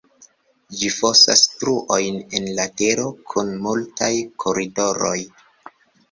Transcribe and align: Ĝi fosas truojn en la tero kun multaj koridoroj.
Ĝi 0.77 0.87
fosas 0.93 1.41
truojn 1.63 2.15
en 2.39 2.47
la 2.59 2.65
tero 2.81 3.05
kun 3.33 3.51
multaj 3.67 4.09
koridoroj. 4.45 5.13